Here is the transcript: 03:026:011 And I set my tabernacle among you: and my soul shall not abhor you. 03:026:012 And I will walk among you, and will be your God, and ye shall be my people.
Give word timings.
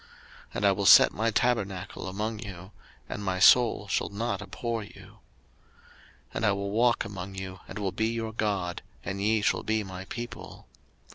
03:026:011 0.53 0.55
And 0.55 0.65
I 0.65 0.83
set 0.85 1.11
my 1.11 1.29
tabernacle 1.29 2.07
among 2.07 2.39
you: 2.39 2.71
and 3.07 3.23
my 3.23 3.37
soul 3.37 3.87
shall 3.87 4.09
not 4.09 4.41
abhor 4.41 4.81
you. 4.81 5.19
03:026:012 5.19 5.19
And 6.33 6.45
I 6.47 6.51
will 6.53 6.71
walk 6.71 7.05
among 7.05 7.35
you, 7.35 7.59
and 7.67 7.77
will 7.77 7.91
be 7.91 8.07
your 8.07 8.33
God, 8.33 8.81
and 9.03 9.21
ye 9.21 9.43
shall 9.43 9.61
be 9.61 9.83
my 9.83 10.05
people. 10.05 10.65